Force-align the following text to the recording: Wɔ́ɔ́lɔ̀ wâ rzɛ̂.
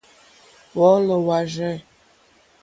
Wɔ́ɔ́lɔ̀ 0.77 1.17
wâ 1.25 1.37
rzɛ̂. 1.51 1.73